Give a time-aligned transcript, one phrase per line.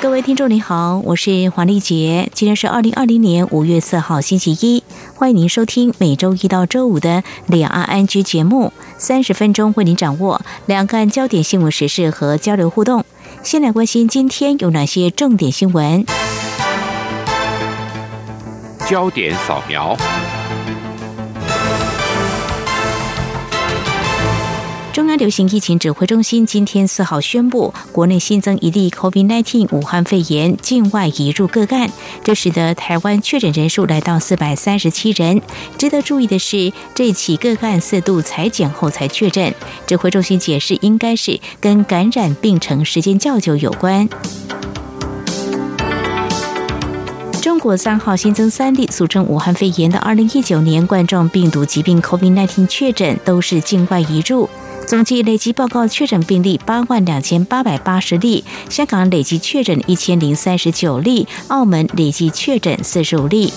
[0.00, 4.82] 各位听众您好，我是黄丽杰，今天是二零二零年五月四号星期一，
[5.14, 13.04] 欢迎您收听每周一到周五的两岸安居节目，三十分钟为您掌握两岸焦点新闻时事和交流互动。
[13.42, 16.06] 先来关心今天有哪些重点新闻？
[18.88, 19.94] 焦点扫描。
[25.00, 31.90] 中央流行疫情指挥中心今天四号宣布，国内新增一例 COVID-19 武汉肺炎境外移入个案，
[32.22, 35.40] 这使得台湾确诊人数来到四百三十七人。
[35.78, 39.54] 值得注意的是，这起个案四度裁剪后才确诊。
[39.86, 44.06] 指挥中心解释，应该是跟感染病程时间较久有关。
[47.40, 54.46] 中国三号新增三例俗称武汉肺炎的二零一九年冠状病毒疾病 COVID-19 确诊，都是境外移入。
[54.86, 63.52] 总计累计报告确诊病例八万两千八百八十例，香港累计确诊一千零三十九例，澳门累计确诊四十五例。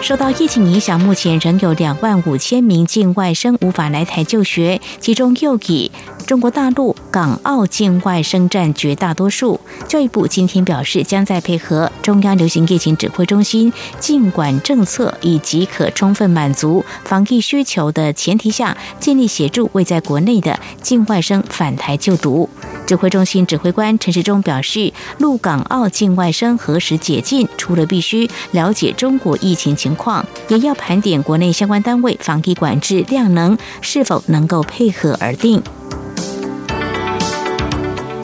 [0.00, 5.90] 受到疫情影响，目前仍有两万五千名境外生无法来台就学，其中又以
[6.26, 9.60] 中国大陆、港澳境外生占绝大多数。
[9.86, 22.48] 教育部今天表示，将在配合中央流行疫情指挥中心禁管政策以及可充分满足防疫需求的前提下，尽力协助未在国内的境外生返台就读。
[22.88, 35.62] 指挥中心指挥官陈时中表示，陆港澳境外生何时解禁，除了必须了解中国疫情情况，也要盘点国内相关单位防疫管制量能是否能够配合而定。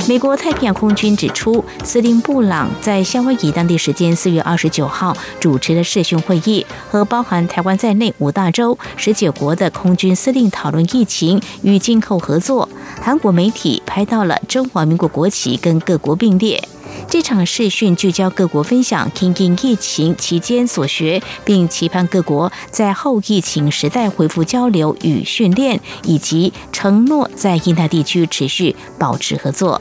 [0.07, 12.69] 美国太平洋空军指出，司令布朗在夏威夷当地时间四月二十九号主持了视讯会议，和包含台湾在内五大洲十九国的空军司令讨论疫情与今后合作。
[13.01, 16.63] 韩国媒体拍到了中华民国国旗跟各国并列。
[17.09, 29.81] 这场视讯聚焦各国分享因应疫情期间所学，并期盼各国在后疫情时代恢复交流与训练，以及承诺在印太地区持续保持合作。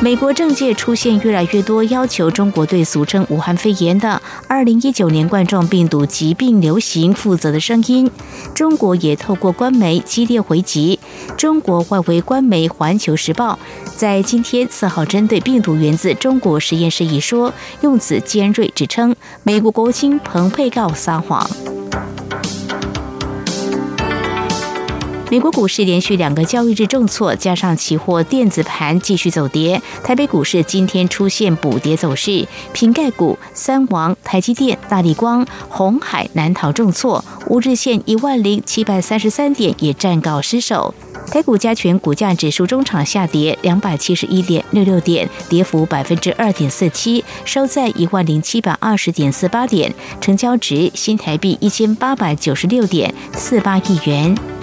[0.00, 8.08] 美国政界出现越来越多要求中国对俗称武汉肺炎的二零一九年冠状病毒疾病流行负责的声音。
[8.54, 10.97] 中国也透过官媒激烈回击。
[11.36, 13.58] 中国外围官媒《环球时报》
[13.96, 21.48] 在今天四号针对病毒源自中国实验室一说，用词尖锐，指称美国国务卿蓬佩奥撒谎。
[25.30, 32.48] 美国股市连续两个交易日重挫，加上期货电子盘继续走跌，台北股市今天出现补跌走势。
[32.72, 40.94] 瓶盖股三王、台积电、大力光、红海、南逃重挫，五日线一万零七百三十三点也暂告失守。
[41.30, 54.57] 台股加权股价指数中场下跌两百七十一点六六点，跌幅百分之二点四七，收在一万零七百二十点四八点，成交值新台币一千八百九十六点四八亿元。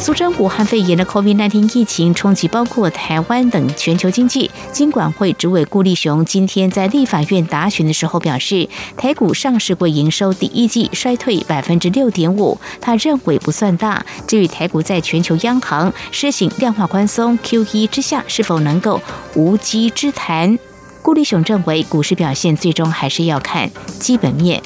[0.00, 4.50] 俗称武汉肺炎的 COVID-19 疫情冲击包括台湾等全球经济。
[4.72, 8.66] 金管会主委顾立雄今天在立法院答询的时候表示，
[8.96, 14.06] 台股上市柜营收第一季衰退百分之六点五，他认为不算大。
[14.26, 19.02] 至于台股在全球央行施行量化宽松 QE 之下是否能够
[19.34, 20.58] 无稽之谈，
[21.02, 24.62] 顾立雄认为股市表现最终还是要看基本面。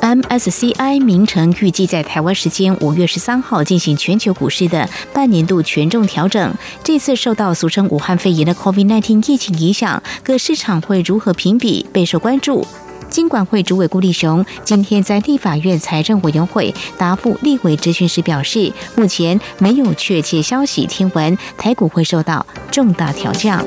[0.00, 6.54] MSCI 名城预计在台湾时间五月十三号进行全球股市的半年度权重调整。
[6.82, 12.66] 这次受到俗称武汉肺炎的 COVID-19 疫情影响，各市场会如何评比备受关注。
[13.10, 23.64] 金管会主委顾立雄今天在立法院财政委员会答复立委质询时表示，目前没有确切消息听闻台股会受到重大调降。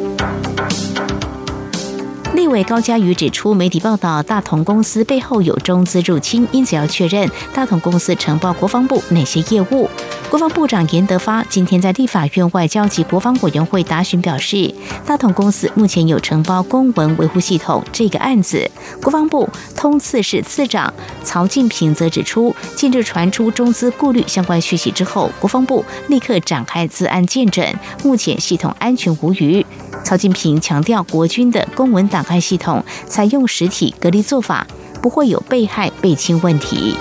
[2.33, 9.89] 立委高嘉瑜指出，媒体报道大同公司背后有中资入侵，因此要确认大同公司承包国防部哪些业务。
[10.29, 14.73] 国防部长严德发今天在立法院外交及国防委员会答询表示，
[15.05, 18.69] 大同公司目前有承包公文维护系统这个案子。
[19.01, 20.93] 国防部通次室次长
[21.25, 27.75] 曹进平则指出，近日传出中资顾虑相关讯息之后，国防部立刻展开自案鉴诊，
[28.05, 29.65] 目前系统安全无虞。
[30.03, 34.67] 曹进平强调，国军的公文打开系统采用实体隔离做法，
[35.01, 36.95] 不会有被害被侵问题。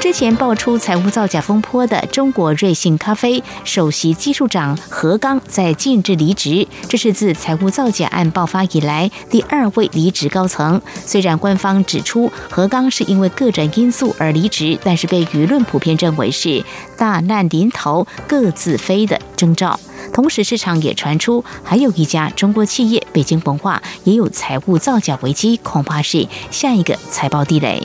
[0.00, 10.80] 之前爆出财务造假风波的中国瑞幸咖啡首席技术长何刚在近日离职，这是自财务造假案爆发以来第二位离职高层。
[11.04, 16.64] 虽然官方指出何刚是因为个人因素而离职，但是被舆论普遍认为是
[16.96, 19.78] 大难临头各自飞的征兆。
[20.14, 27.82] 同时，市场也传出还有一家中国企业北京文化也有财务造假危机，恐怕是下一个财报地雷。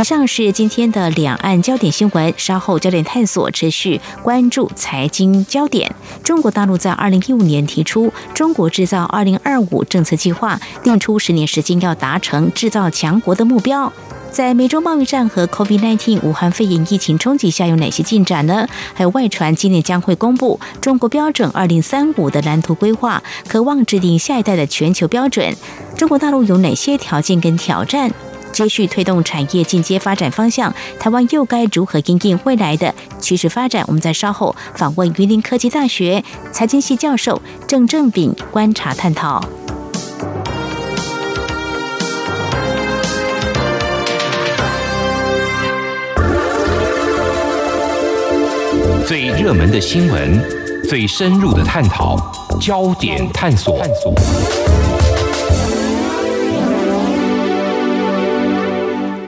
[0.00, 5.94] 以上是今天的两岸焦点新闻，稍后焦点探索持续关注财经焦点。
[6.24, 13.92] 中国大陆在二零一五年提出“中国制造二零二五”政策计划，定出十年时间要达成制造强国的目标。
[14.30, 18.66] 在美洲贸易战和 COVID-19 武汉肺炎疫情冲击下，有哪些进展呢？
[18.94, 25.54] 还有外传今年将会公布中国标准二零三五的蓝图规划，渴望制定下一代的全球标准。
[25.94, 28.10] 中国大陆有哪些条件跟挑战？
[28.60, 33.82] 继续推动产业进阶发展方向，台湾又该如何应应未来的趋势发展？
[33.86, 36.22] 我们在稍后访问云林科技大学
[36.52, 39.42] 财经系教授郑正炳观察探讨。
[49.06, 50.38] 最热门的新闻，
[50.86, 52.16] 最深入的探讨，
[52.60, 53.82] 焦点探索。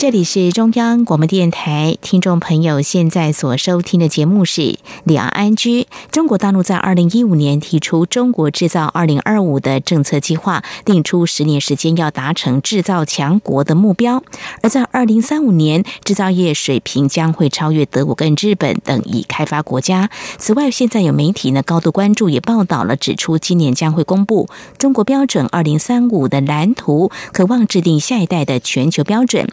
[0.02, 5.86] 这里是中央广播电台，听众朋友现在所收听的节目是两岸安居。
[6.10, 14.24] 中国大陆在二零一五年提出“中国制造二零二五”的政策计划，定出十年时间要达成制造强国的目标。
[14.60, 20.10] 而在二零三五年，制造业水平将会超越德国跟日本等已开发国家。
[20.36, 29.48] 此外，现在有媒体呢高度关注，也报道了指出，今年将会公布中国标准二零三五的蓝图，渴望制定下一代的全球标准。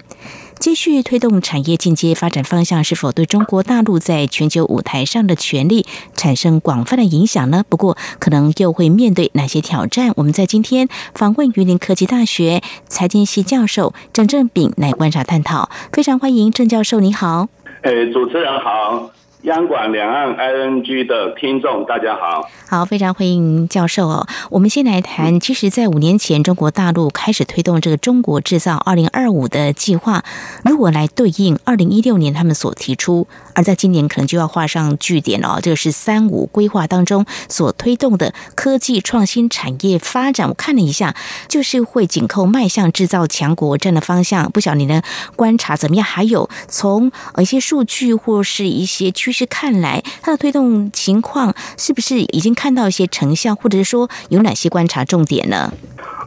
[0.59, 5.85] 继续推动产业进阶发展方向，是否对中国大陆在全球舞台上的权力
[6.15, 7.63] 产生广泛的影响呢？
[7.69, 10.11] 不过，可能又会面对哪些挑战？
[10.17, 15.69] 我们在今天访问榆林科技大学财经系教授郑正炳来观察探讨。
[15.93, 17.47] 非常欢迎郑教授，你好。
[17.83, 19.11] 诶，主持人好。
[19.43, 24.27] 央广两岸 ING 的听众，大家好，好，非常欢迎教授哦。
[24.49, 30.25] 我们先来谈，其实，在五年前，中国大陆开始推动这个“中国制造二零二五”的计划，
[30.65, 35.59] 如果来对应二零一六年他们所提出，而在今年可能就要画上句点了。
[35.63, 40.49] 这个是“三五”规划当中所推动的科技创新产业发展。
[40.49, 41.15] 我看了一下，
[41.47, 44.51] 就是会紧扣迈向制造强国这样的方向。
[44.51, 45.01] 不晓得你的
[45.37, 46.05] 观察怎么样？
[46.05, 55.71] 还有从一些数据或是一些趋势看来，它的推动情况是不是已经看到一些成效，或者是说有哪些观察重点呢？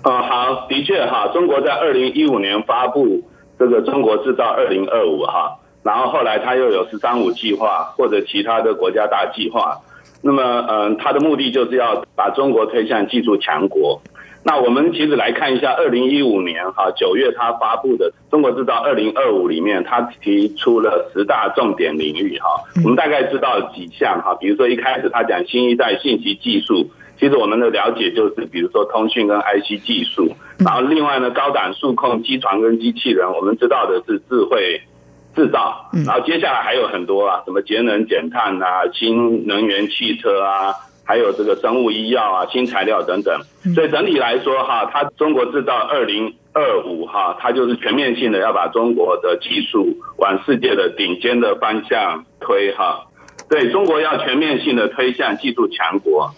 [0.04, 3.20] 呃，好，的确哈，中国在二零一五年发布
[3.58, 9.80] 这个中国制造二零二五哈，然后后来它又有“十三五”计划或者其他的国家大计划，
[10.20, 14.00] 那么嗯，它的目的就是要把中国推向技术强国。
[14.44, 22.48] 那我们其实来看一下，二零一五年哈九月他发布的《中国制造二零二五》里面，他提出了十大重点领域哈。
[22.82, 26.90] 我们大概知道几项哈，比如说一开始他讲新一代信息技术，
[27.20, 30.34] 其实我们的了解就是，比如说通讯跟 IC 技术。
[30.58, 34.80] 然后另外呢，高档数控机床跟机器人，我们知道的是智慧
[35.36, 35.88] 制造。
[36.04, 40.74] 然后接下来还有很多啊，什么节能减碳啊，新能源汽车啊。
[41.04, 43.40] 还有这个生物医药啊、新材料等等，
[43.74, 53.06] 所以整体来说哈，它中国制造二零二五哈，它就是全面性的要把中国的技术往世界的顶尖的方向推哈。
[53.50, 56.30] 对中国要全面性的推向技术强国，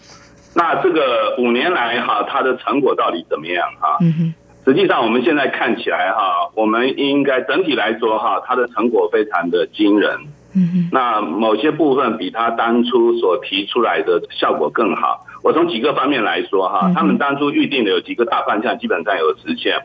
[0.55, 3.97] 那这个五年来哈，它的成果到底怎么样哈？
[4.65, 10.19] 实际上我们现在看起来哈，我们应该整体来说哈，它的成果非常的惊人。
[10.91, 15.25] 那某些部分比他当初所提出来的效果更好。
[15.43, 19.79] 我从几个方面来说哈，他们当初预定的有几个大方向，基本上有实现。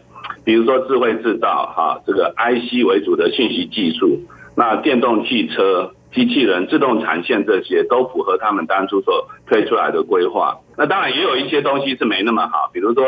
[0.45, 4.21] 比如说智慧制造哈，这个 IC 为主的信息技术，
[4.57, 10.57] 那电动汽车、机器人、自动产线这些都符合他们当初所推出来的规划。
[10.79, 13.05] 那当然也有一些东西是没那么好，比如说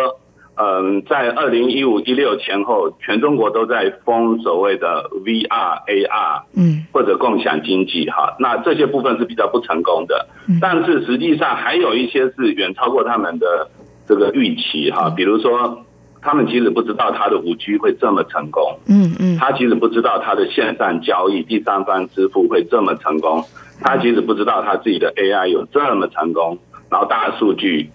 [0.55, 5.49] 嗯，在二零一五一六前后，全中国都在封所谓的 VR、
[5.87, 8.37] AR，嗯，或者共享经济哈。
[8.39, 10.29] 那这些部分是比较不成功的，
[10.61, 13.71] 但是实际上还有一些是远超过他们的
[14.07, 15.09] 这个预期哈。
[15.09, 15.85] 比如说，
[16.21, 23.43] 他们其实不知道他的五 G 会这么成功，嗯嗯，他其实不知道他的线上交易、第三方支付会这么成功，
[23.81, 26.59] 他其实不知道他自己的 AI 有这么成功，
[26.91, 27.91] 然后大数据。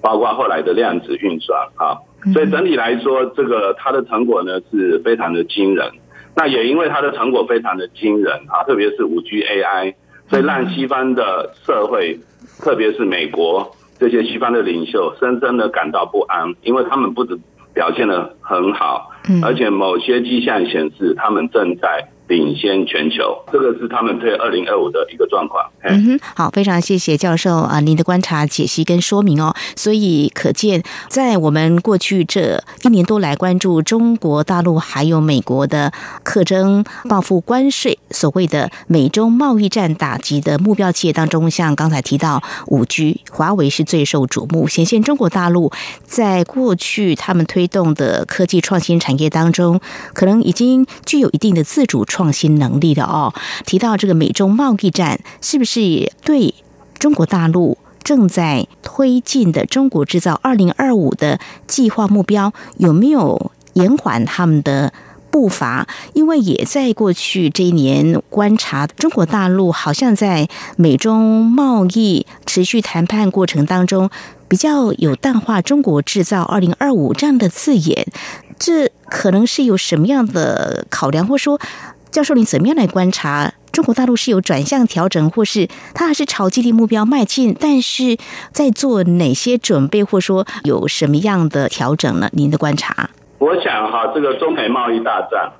[0.00, 1.98] 包括后来的量子运算啊，
[2.32, 5.90] 所以整体来说，这个它的成果呢是非常的惊人。
[6.34, 9.94] 那也因为它的成果非常的惊人啊，特别是五 G AI，
[10.28, 12.18] 所以让西方的社会，
[12.60, 17.38] 特别是美国这些西方的领袖，深深的感到不安，因为他们不止
[17.74, 19.10] 表现的很好，
[19.42, 22.08] 而且某些迹象显示他们正在。
[22.30, 25.68] 领先全球，这个是他们对二零二五的一个状况。
[25.82, 29.52] 嗯哼，好，非常谢谢教授啊，您的观察、解析跟说明哦。
[29.74, 45.72] 所以可见，在我们过去这一年多来关注中国大陆还有美国的课征报复关税，所谓的美中贸易战打击的目标企业当中，像刚才提到五 G，华为是最受瞩目，显现中国大陆
[46.04, 49.80] 在过去他们推动的科技创新产业当中，
[50.14, 52.19] 可能已经具有一定的自主创。
[52.20, 53.32] 创新能力的哦，
[53.64, 56.54] 提到这个美中贸易战，是不是对
[56.98, 64.92] 中国大陆正在推进的“中国制造二零二五”的计划目标有没有延缓他们的
[65.30, 65.88] 步伐？
[66.12, 70.46] 因为也在过去这一年观察，中国大陆好像在
[70.76, 74.10] 美中贸易持续谈判过程当中，
[74.46, 78.06] 比较有淡化“中国制造二零二五”这样的字眼，
[78.58, 81.58] 这可能是有什么样的考量，或说？
[82.10, 87.56] 教授，你怎么样来观察中国大陆是有转向调整，或是它还是朝基地目标迈进？
[87.58, 88.16] 但是
[88.50, 92.28] 在做哪些准备，或说有什么样的调整呢？
[92.32, 93.10] 您的观察？
[93.38, 95.52] 我想哈，这个中美贸易大战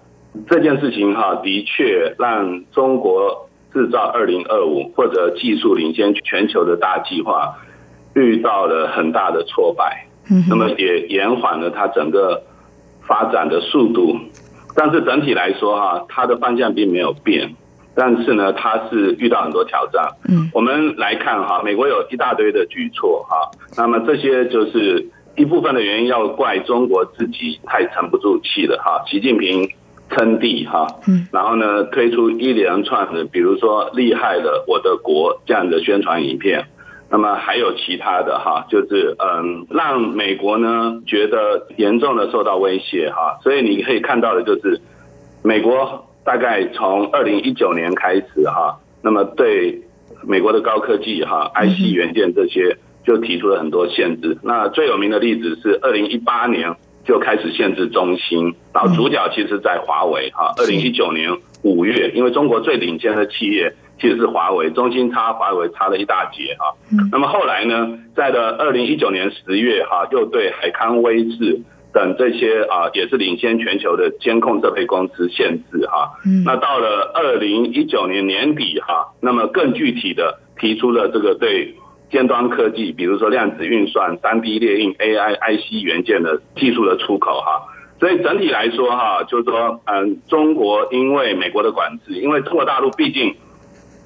[0.48, 7.54] 这件事情哈，的确让中国制造二零二五或者技术领先全球的大计划
[8.14, 10.04] 遇到了很大的挫败，
[10.48, 12.42] 那么也延缓了它整个
[13.06, 14.16] 发展的速度。
[14.76, 17.54] 但是整体来说哈，它的方向并没有变，
[17.94, 20.08] 但是呢，它是遇到很多挑战。
[20.28, 29.02] 嗯，我们来看哈，美国有一大堆的举措哈，那么这些就是一部分的原因要怪中国自己太沉不住气了哈。
[29.06, 29.68] 习近平
[30.10, 36.64] 称帝哈，嗯，然后呢推出一连串的，比如说厉害的我的国这样的宣传影片。
[37.12, 44.80] 那么还有其他的哈，就是嗯，让美国呢觉得严重的受到威胁哈，所以你可以看到的就是，
[45.42, 49.82] 美国大概从二零一九年开始哈，那么对
[50.22, 54.38] 美国的高科技哈，IC 元件这些就提出了很多限制。
[54.44, 56.72] 那最有名的例子是二零一八年
[57.04, 63.74] 就开始限制中兴，然后主角其实在华为哈，二零一九年五月，因为中国最领先的企业。
[64.00, 66.74] 其实是华为，中兴差华为差了一大截哈。
[67.12, 71.60] 那么后来呢，在的二零一九年十月哈，又对海康威视
[71.92, 76.12] 等这些啊，也是领先全球的监控设备公司限制哈。
[76.46, 81.74] 那到了二零一九年年底哈，那么更具体的提出了这个对
[82.10, 87.66] 尖端科技，比如说量子运算、三 D 列印、AI、IC 元件的技术的出口哈。
[87.98, 93.36] 所以整体来说哈，就是说嗯，中国因为美国的管制，因为中国大陆毕竟。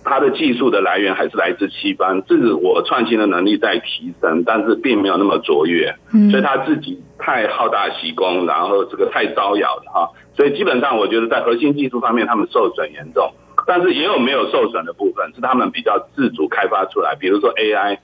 [0.05, 5.95] 它的技术的来源还是来自西方，自我创新的能力在提升，但是并没有那么卓越，
[6.31, 13.33] 所以他自己太好大喜功，然后这个太招摇了哈，所以基本上我觉得在核心技术方面他们受损严重，
[13.67, 17.97] 但是也有没有受损的部分，是他们比较自主开发出来，比如说 AI，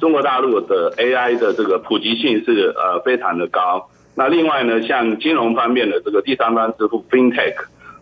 [0.00, 7.54] 中国大陆的 AI 的这个普及性是呃非常的高，那另外呢，像金融方面的这个第三方支付 FinTech。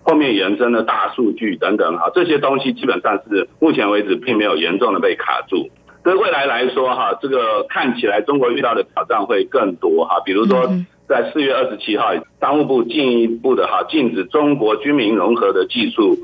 [0.06, 5.68] 后面延伸的大数据等等哈，这些东西基本上是目前为止并没有严重的被卡住。
[6.04, 10.22] 对未来来说哈，这个看起来中国遇到的挑战会更多哈。
[10.25, 10.70] 比如说
[11.08, 16.16] 在四月二十七号，商务部进一步的哈禁止中国军民融合的技术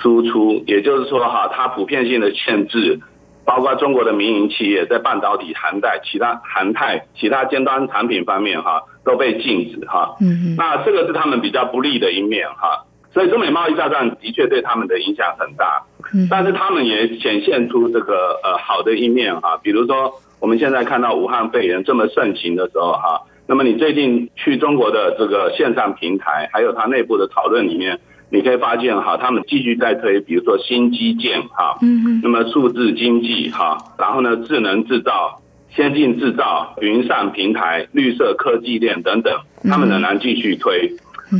[0.00, 3.00] 输出，也就是说哈，它普遍性的限制，
[3.44, 10.14] 包括中国的民营企业在半导体、涵带、其他涵泰、其他尖端产品方面哈都被禁止哈。
[10.20, 12.84] 嗯那这个是他们比较不利的一面哈。
[13.14, 15.84] 所以中美贸易大战的确对他们的影响很大，
[16.28, 35.40] 但是他们也显现出这个呃好的一面哈，比如说我们现在看到武汉肺炎这么盛行的时候哈，那么你最近去中国的这个线上平台，还有它内部的讨论里面，你可以发现哈，他们继续在推，比如说新基建哈，嗯嗯，那么数字经济哈，然后呢智能制造、
[35.70, 39.32] 先进制造、云上平台、绿色科技链等等，
[39.70, 40.90] 他们仍然继续推，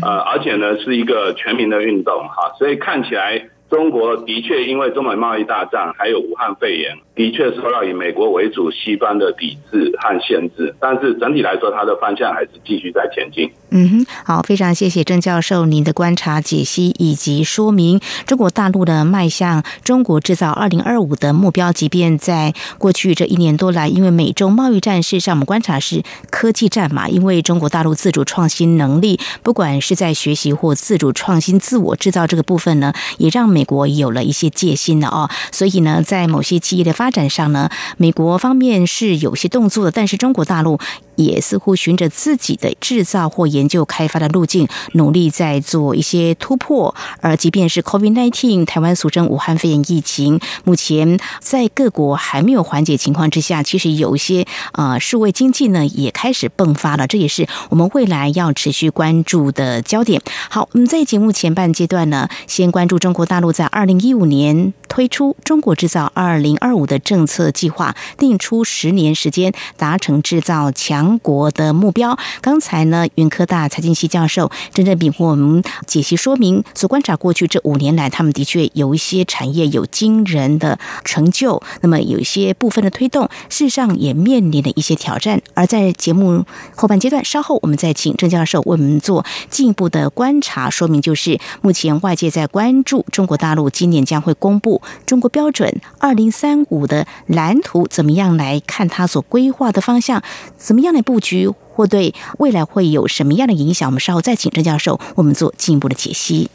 [0.02, 6.96] 呃，而且呢是一个全民的运动哈，所以看起来中国的确因为中美贸易大战还有武汉肺炎。
[7.16, 13.48] 的确受到以美国为主西方的抵制和限制，但是整体来说，它的方向还是继续在前进。
[13.70, 18.00] 嗯哼，好，非常谢谢郑教授您的观察、解析以及说明。
[18.26, 26.02] 中国大陆的迈向中国制造二零二五的目标，即便在过去这一年多来，因为美中贸易战，事实上我们观察是
[26.32, 35.30] 科技战嘛，因为中国大陆自主创新能力，不管是在学习或自主创新、自我制造这个部分呢，也让美国有了一些戒心了哦。
[35.50, 40.78] 所以呢，在某些企业的发展上呢，美国方面是有些动作的，但是中国大陆
[41.16, 46.94] 也似乎循着自己的制造或研究开发的路径，努力在做一些突破。
[47.20, 60.20] 而即便是 COVID-19，台湾俗称武汉肺炎疫情，目前在各国还没有缓解情况之下，其实有一些啊数位经济呢也开始迸发了，这也是我们未来要持续关注的焦点。
[60.50, 66.94] 好，我们在节目前半阶段呢，先关注中国大陆在二零一五年推出“中国制造二零二五”的。
[67.04, 72.16] 政策计划定出十年时间达成制造强国的目标。
[72.40, 85.42] 刚才呢，云科大财经系教授郑正炳为我们解析说明，所观察过去这五年来，他们的确有一些产业有惊人的成就，那么有一些部分的推动，事实上也面临了一些挑战。
[85.54, 86.44] 而在节目
[86.76, 96.84] 后半阶段，稍后我们再请郑教授为我们做进一步的观察说明，就是目前外界在关注中国大陆今年将会公布中国标准二零三五。
[96.84, 98.86] 的蓝图怎么样来看？
[98.86, 100.22] 它所规划的方向
[100.58, 103.88] 怎么样的布局，或对未来会有什么样的影响？
[103.88, 106.50] 我们稍后再请郑教授，我们做进一步的解析。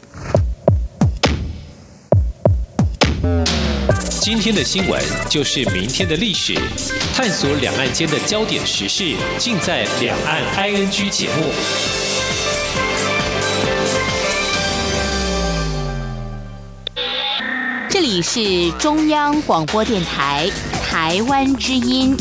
[4.20, 6.54] 今天的新闻就是明天的历史，
[7.14, 12.29] 探索两岸间的焦点时事，尽在《两岸 ING》节目。
[18.12, 20.50] 你是中央广播电台
[20.82, 22.16] 台湾之音。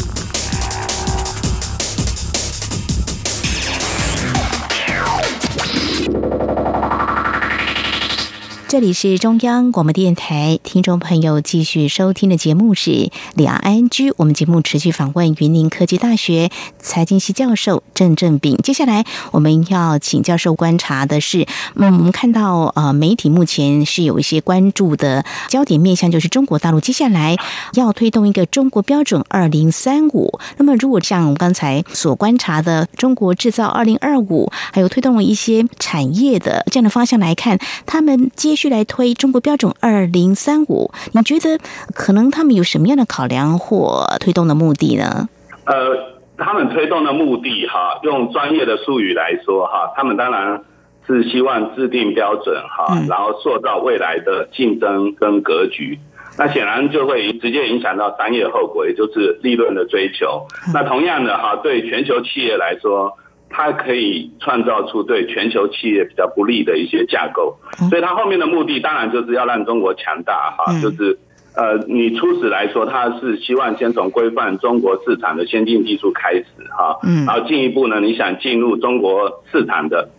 [8.70, 14.14] 这里是中央广播电台，听众朋友继续收听的节目是两岸 G。
[14.16, 18.58] 我们节目持续访问云林科技大学财经系教授郑正炳。
[18.58, 27.38] 接下来我们要请教授观察的是，嗯，我们看到呃，媒体目前是有一些关注的焦点面向，就是中国大陆接下来
[27.74, 30.40] 要推动一个中国标准二零三五。
[30.58, 41.58] 那么，如果像我们刚才所观察的中国制造二零二五，还有推动了一些产业的这样的方向来看，他们接续来推中国标准二零三五，你觉得
[41.96, 45.30] 可能他们有什么样的考量或推动的目的呢？
[45.64, 50.62] 呃，他们推动的目的哈，用专业的术语来说哈，他们当然
[51.08, 55.98] 是希望制定标准哈，然后塑造未来的竞争跟格局。
[56.38, 60.46] 那显然就会直接影响到商业后果，也就是利润的追求。
[60.74, 63.16] 那同样的哈，对全球企业来说。
[63.50, 67.58] 它可以创造出对全球企业比较不利的一些架构，
[67.90, 71.18] 所以它后面的目的当然就是要让中国强大哈，就是
[71.56, 76.46] 呃，你初始来说，它是希望先从规范中国市场的先进技术开始
[76.78, 80.10] 哈，然后进一步呢，你想进入中国市场的，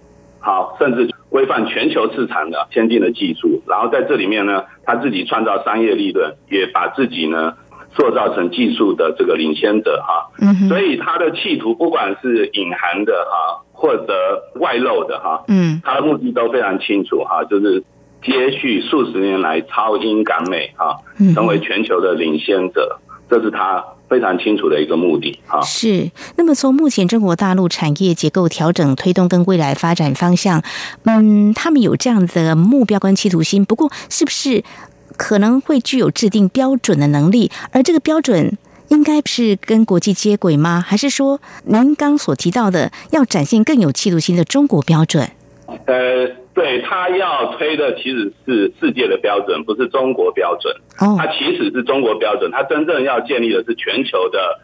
[0.41, 7.55] 好，甚至规范全球市场的先进的技术，然后在这里面呢，他自己创造商业利润，也把自己呢。
[7.97, 10.31] 塑造成技术的这个领先者哈，
[10.69, 14.15] 所以他的企图不管是隐含的哈，或者
[14.61, 17.83] 外露的哈，嗯，他的目的都非常清楚哈，就是
[18.23, 20.99] 接续数十年来超英赶美哈，
[21.35, 22.99] 成为全球的领先者，
[23.29, 25.61] 这是他非常清楚的一个目的哈。
[25.63, 30.63] 是，那么从目前中国大陆产业结构调整推动跟未来发展方向，
[31.07, 34.63] 嗯，他们有这样的目标跟企图心，不过是不是？
[35.23, 38.57] 可能会具有制定标准的能力，而这个标准
[38.89, 40.81] 应该是跟国际接轨吗？
[40.81, 45.29] 还是说您刚所提到的要展现更有企图心的中国标准？
[45.85, 50.75] 呃，对他要推的其实是世界的标准，不是中国标准。
[50.99, 54.59] 哦，它其实是中国标准，它真正要建立的是全球的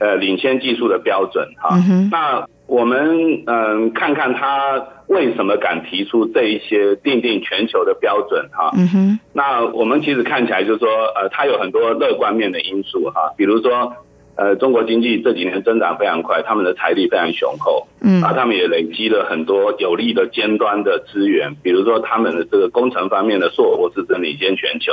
[0.00, 1.48] 呃领先技术的标准。
[1.56, 1.78] 哈，
[2.10, 4.86] 那我们嗯看看他。
[5.10, 8.48] 为什么敢提出这一些定定全球的标准？
[8.52, 13.92] 哈，嗯哼，那我们其实看起来就是说，呃，它有很多乐观面的因素哈，比如说，
[14.36, 24.92] 呃，中国经济这几年增长非常快，他们的财力非常雄厚，嗯，啊，他们也累积了很多有利的尖端的资源，比如说他们的这个工程方面的硕博士真领先全球，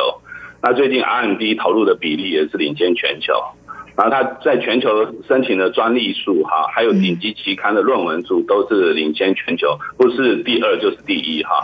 [0.64, 3.36] 那最近 R&D 投入的比例也是领先全球。
[3.98, 11.64] 然后他在全球申请的专利数哈，还有顶级期刊的论文数都是领先全球，不是第二就是第一哈。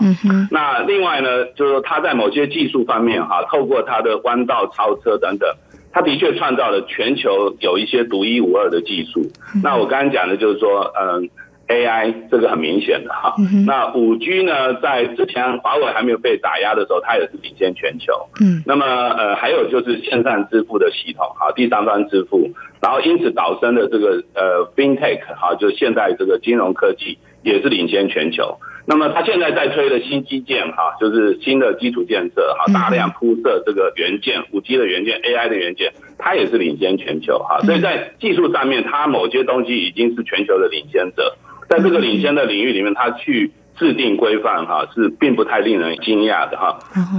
[0.49, 5.47] 那另外呢，就是说它在某些技术方面哈，透过他的弯道超车等等，
[5.91, 9.21] 他的确创造了全球有一些独一无二的技术。
[9.63, 11.29] 那我刚刚讲的就是说，嗯。
[11.73, 13.33] AI 这个很明显的哈，
[13.65, 18.13] 那五 G 呢，在之前华为还没有被打压的时候，它也是领先全球。
[18.39, 28.59] 嗯，那么呃，还有就是线上支付的系统，哈，第三方支付，然后因此导生的这个呃 FinTech 哈，就现在这个金融科技也是领先全球。
[28.85, 37.61] 那么它现在在推的新基建哈，就是新的基础建设哈，大量铺设这个元件，五 G 的元件，AI 的元件，它也是领先全球哈。
[37.61, 41.33] 所以在技术上面，它某些东西已经是全球的领先者。
[41.69, 46.77] 在这个领先的领域里面，他去制定规范哈，是并不太令人惊讶的哈。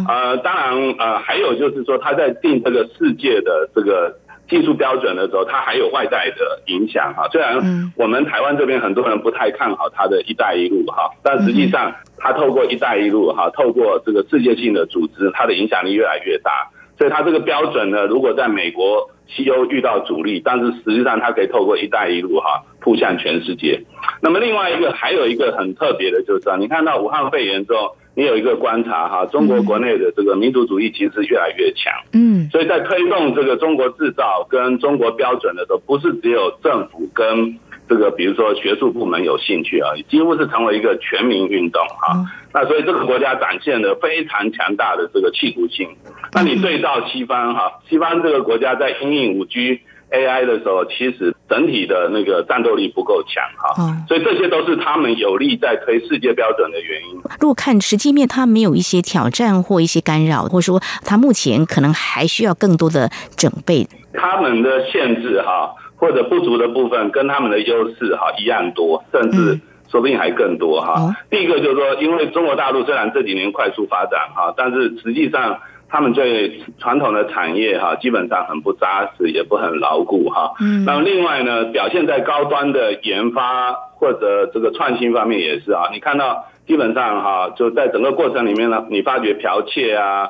[0.08, 4.16] 呃，当然呃，还有就是说，他在定这个世界的这个
[4.48, 7.28] 技术标准的时候，他还有外在的影响哈。
[7.32, 16.70] 虽然我们台湾这边很多人不太看好他的一带一路哈，但实际上他透过一带一路哈，透过这个世界性的组织，它的影响力越来越大。
[16.98, 19.10] 所以它这个标准呢，如果在美国。
[19.26, 23.82] 西欧遇到阻力，但是实际上它可以透过“一带一路”哈扑向全世界。
[24.20, 31.90] 那么另外一个还有一个很特别的就是，你看到武汉肺炎之后，你有一个观察哈，中国国内的这个民族主义其实越来越强。
[32.12, 37.58] 嗯，所以在推动这个中国制造跟中国标准的时候，不是只有政府跟。
[37.88, 42.24] 这个比如说学术部门有兴趣啊，几乎是成为一个全民运动哈。
[42.52, 45.88] 那所以这个国家展现了非常强大的这个气度性。
[46.32, 53.96] 那你对照西方哈，西方这个国家在应用五 G AI 的时候，其实整体的那个战斗力不够强哈。
[54.08, 57.16] 所以这些都是他们有力在推世界标准的原因。
[57.40, 63.86] 如果看实际面，它没有一些挑战或一些干扰，或者说它目前可能还需要更多的准备。
[64.14, 65.74] 他们的限制哈。
[66.04, 71.16] 或者不足的部分跟他们的优势哈一样多，甚至说不定还更多哈。
[71.30, 80.52] 第一个就是说，因为中国大陆虽然这几年快速发展哈，但是实际上他们对传统的产业哈基本上很不扎实，也不很牢固哈。
[80.60, 80.84] 嗯。
[80.84, 85.84] 那么另外呢，表现在高端的研发或者这个创新方面也是啊。
[85.90, 90.28] 你看到基本上哈就在整个过程里面呢，你发觉剽窃啊。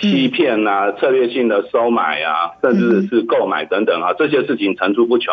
[0.00, 5.32] 欺骗啊，策略性的收买啊，甚至是购买等等啊，这些事情层出不穷。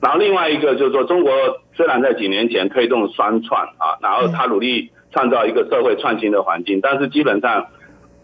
[0.00, 1.32] 然后另外一个就是说，中国
[1.74, 7.68] 虽然在几年前推动双创啊，然后他努力创造一个社会创新的环境，但是基本上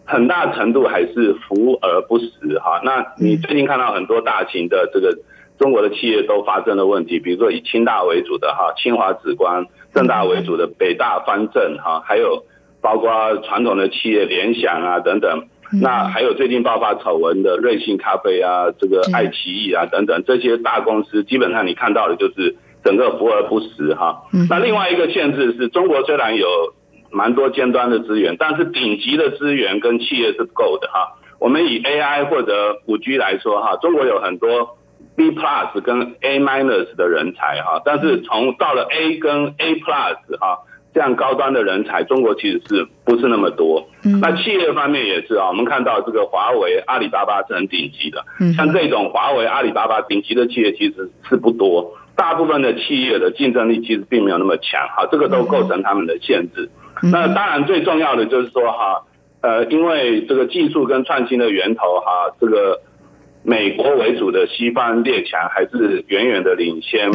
[0.05, 2.81] 很大程度还是浮而不实哈。
[2.83, 5.17] 那你最近看到很多大型的这个
[5.57, 9.65] 中国的企业都发生了问题，比如说以清大为主的哈清华紫光，
[9.95, 12.45] 正大为主的北大方正哈，还有
[12.81, 15.47] 包括传统的企业联想啊等等。
[15.79, 24.23] 那还有最近爆发丑闻的瑞幸咖啡啊，这个爱奇艺啊等等这些大公司，基本上你看到的就是整个浮而不实哈。
[24.49, 26.47] 那另外一个限制是中国虽然有
[27.09, 31.17] 蛮多尖端的资源，但是顶级的资源跟企业是不够的哈。
[31.39, 34.77] 我们以 AI 或者五 G 来说哈，中国有很多
[35.15, 40.59] B plus 跟 A minus 的人才哈，但是从到了 A 跟 A plus 哈。
[40.93, 43.87] 这样高端的人才，中国其实是不是那么多？
[44.03, 48.25] 那企业方面也是啊，我们看到这个华为、阿里巴巴是很顶级的。
[48.55, 54.87] 像这种华为、阿里巴巴顶级的企业其实是不多，大部分的企业的竞争力其实并没有那么强。
[54.89, 56.69] 哈，这个都构成他们的限制。
[57.03, 59.03] 那当然最重要的就是说哈，
[59.41, 62.81] 呃，因为这个技术跟创新的源头哈，这个。
[63.43, 67.09] 美国为主的西方列强还是远远的领先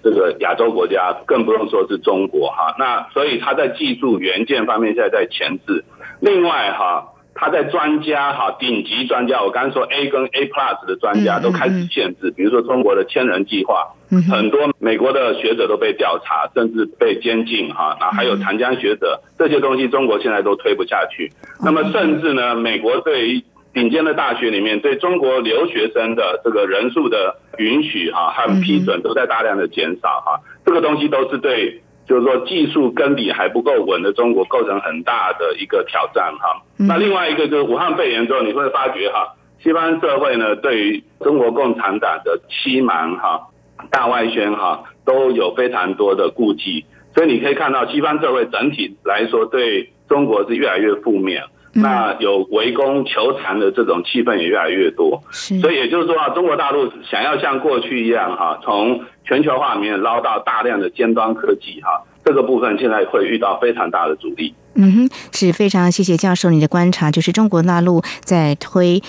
[0.00, 2.76] 这个亚洲国家，更不用说是中国哈。
[2.78, 5.84] 那所以他在技术元件方面现在在前置。
[6.26, 13.94] 另外哈，他在专家哈顶级专家，我刚才说 A 跟 A plus 的专家都开始限制，比如说中国的千人计划，
[14.28, 17.96] 很多美国的学者都被调查，甚至被监禁哈。
[18.00, 21.30] 那还有长江学者这些东西，中国现在都推不下去。
[21.64, 36.62] 那么甚至呢，美国对于顶尖的大学里面，对中国留学生的这个人数的允许哈和批准都在大量的减少哈，这个东西都是对，就是说技术根底还不够稳的中国构成很大的一个挑战哈。
[36.76, 43.48] 那另外一个就是武汉肺炎之后，你会发觉哈，西方社会呢对于中国共产党的欺瞒哈、
[43.90, 51.42] 大外宣哈都有非常多的顾忌，所以你可以看到西方社会整体来说对中国是越来越负面。
[51.76, 64.54] 那有围攻求残的这种气氛也越来越多，所以也就是说啊，中国大陆想要像过去一样哈，从全球化里面捞到大量的尖端科技哈，这个部分现在会遇到非常大的阻力。
[64.74, 69.02] 嗯哼，是非常谢谢教授你的观察，就是中国大陆在推。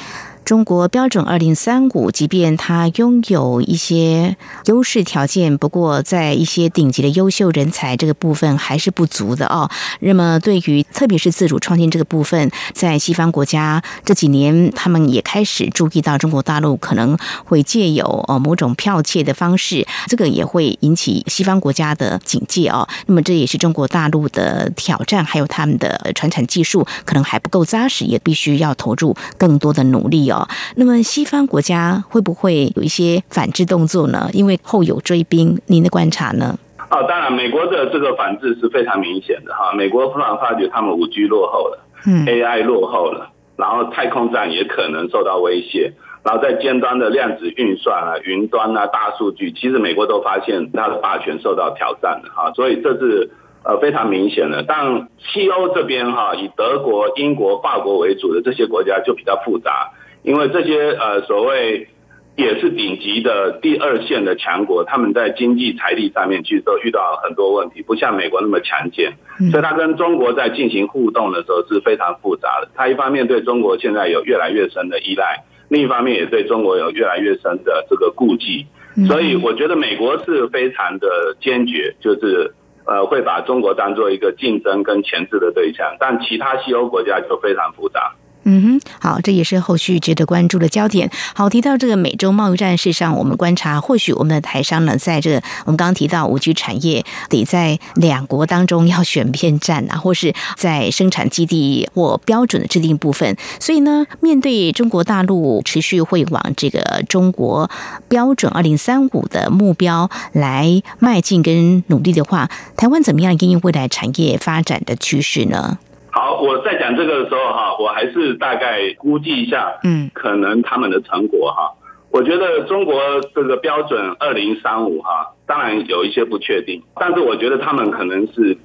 [0.47, 9.69] 中国标准二零三五，即便它拥有一些优势条件，不过在一些顶级的优秀人才这个部分还是不足的哦。
[9.99, 22.87] 那么，对于特别是自主创新这个部分，在西方国家这几年，他们也开始注意到中国大陆可能会借有呃某种剽窃的方式，这个也会引起西方国家的警戒哦。
[23.07, 30.36] 那么，这也是中国大陆的挑战，还有他们的传产技术可能还不够扎实，也必须要投入更多的努力哦。
[30.75, 34.29] 那么西方国家会不会有一些反制动作呢？
[34.33, 36.57] 因为后有追兵，您的观察呢？
[36.89, 39.73] 哦，当然，美国的这个反制是非常明显的哈。
[39.73, 45.91] 美国突然发觉他们五 G 落后了，嗯，AI 落后了，然后太空站也可能受到威胁，
[46.23, 52.53] 然后在尖端的量子运算啊、云端啊、大数据，其实美国都发现它的霸权受到挑战了哈。
[52.53, 53.31] 所以这是
[53.65, 54.63] 呃非常明显的。
[54.65, 59.91] 但西欧这边哈，以德国、英国、法国为主的这些国家就比较复杂。
[60.27, 61.87] 因为这些呃所谓
[62.35, 69.13] 也是顶级的第二线的强国，他们在经济财力上面其实都遇到很多问题，不像美国那么强健，
[69.51, 72.67] 所以他跟中国在进行互动的时候是非常复杂的。
[72.75, 78.67] 他一方面对中国现在有越来越深的依赖，另一方面也对中国有越来越深的这个顾忌。
[79.07, 82.53] 所以我觉得美国是非常的坚决，就是
[82.85, 88.13] 呃会把中国当做一个竞争跟钳制的对象，但其他西欧国家就非常复杂。
[88.49, 91.11] 嗯哼，好，这也是后续值得关注的焦点。
[91.35, 103.35] 好，提到这个美洲贸易战，事实上我们观察，或许我们的台商呢，在这个我们刚刚提到五 G 产业，得在两国当中要选边站啊，或是在生产基地或标准的制定部分。
[103.59, 107.69] 所以呢，面对中国大陆持续会往这个中国
[108.07, 115.79] 标准二零三五的目标来迈进跟努力的话，台湾怎么样应应未来产业发展的趋势呢？
[116.17, 121.75] 好，我在讲这个的时候哈，我还是大概估计一下，嗯，可能他们的成果哈。
[122.09, 122.99] 我觉得中国
[123.35, 128.57] 这个标准二零三五哈，当然有一些不确定，但是我觉得他们可能是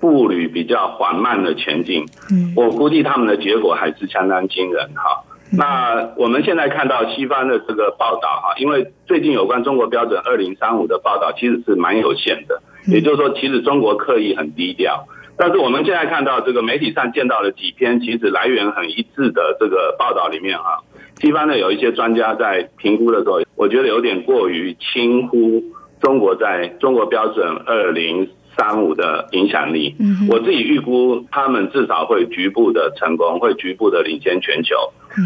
[0.00, 2.04] 步履比较缓慢的前进。
[2.28, 5.22] 嗯，我估计他们的结果还是相当惊人哈。
[5.52, 15.06] 那我们现在看到西方的这个报道哈，因为最近有关中国标准二零三五的报道其实是蛮有限的，也就是说，其实中国刻意很低调。
[15.38, 20.80] 但是我们现在看到这个媒体上见到的几篇，其实来源很一致的这个报道里面啊，
[21.20, 25.62] 西方的有一些专家在评估的时候，我觉得有点过于轻忽
[26.00, 29.94] 中国在中国标准二零三五的影响力。
[29.98, 34.74] 嗯，我自己预估他们至少会局部的成功，会局部的领先全球。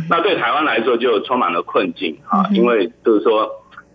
[0.08, 3.48] 那对台湾来说就充满了困境啊，因为就是说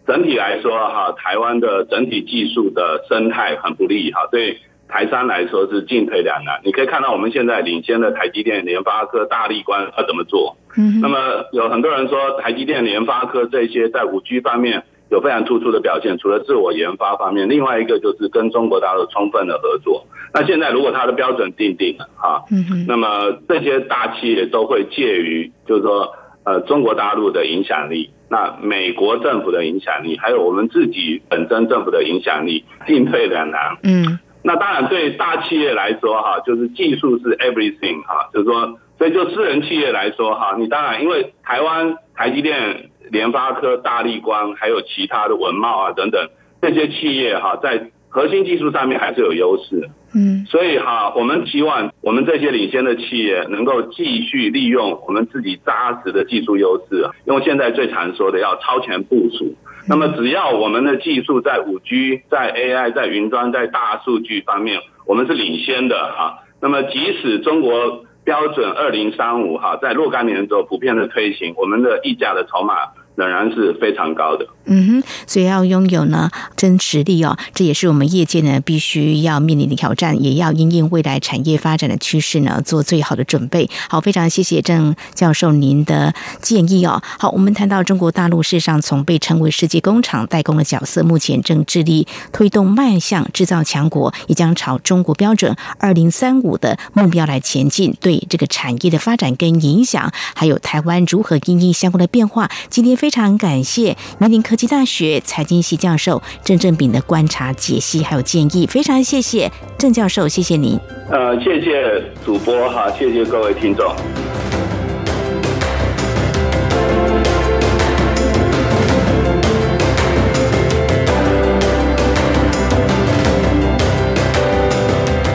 [0.08, 4.60] 整体来说哈，台湾的整体技术的生态很不利哈，对。
[4.96, 10.56] 台商来说是进退两难，你可以看到我们现在领先的台积电、联发科、大力光要怎么做？
[10.78, 11.18] 嗯，那么
[11.52, 20.08] 有很多人说台积电、联发科这些在五 G 方面有非常突出的表现，除了自我研发方面，另外一个就是跟中国大陆充分的合作。
[20.34, 26.14] 那现在如果它的标准定定了哈，嗯那么这些大企业都会介于就是说
[26.46, 33.78] 呃中国大陆的影响力、那美国政府的影响力，还有我们自己本身政府的影响力，进退两难。
[33.84, 34.20] 嗯。
[34.48, 46.30] 那当然，对大企业来说，哈，就是技术是 everything，哈，就是说，所以就私人企业来说，哈，你当然因为台湾台积电、联发科、大力光，还有其他的文茂啊等等
[46.62, 59.54] 这些企业，哈，在核心技术上面还是有优势，嗯，所以哈，我们希望我们这些领先的企业能够继续利用我们自己扎实的技术优势，用现在最常说的要超前部署。
[59.90, 66.40] 那么，只要我们的技术在五 G、在 AI、在云端、在大数据方面，我们是领先的哈。
[66.62, 72.76] 那么，即使中国标准二零三五哈，在若干年之后普遍的推行，我们的溢价的筹码。
[73.16, 74.46] 仍然是非常高的。
[74.68, 83.70] 嗯哼，所以要拥有呢真实力哦，这也是我们业界呢必须要面临的挑战，也要因应未来产业发展的趋势呢做最好的准备。
[83.88, 87.00] 好，非常谢谢郑教授您的建议哦。
[87.20, 97.96] 好，我们谈到中国大陆事实上从被称为世界工厂代工的角色，目前正致力推动迈向制造强国，也将朝中国标准二零三五的目标来前进。
[98.02, 102.96] 对这个产业的发展跟影响，还有台湾如何因应相关的变化，今天。
[103.05, 110.80] 非常感谢云林科技大学财经系教授郑正炳的观察、解析还有建议，非常谢谢郑教授，谢谢您。
[111.10, 113.96] 呃，谢谢主播哈，谢谢各位听众。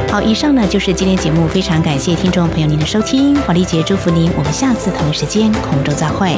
[0.08, 6.36] 好，好，以上呢就是今天节目，非常感谢听众朋友您的收听，华丽姐祝福您，我们下次同一时间空中再会。